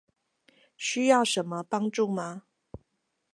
[0.75, 2.45] 需要什麼幫助嗎？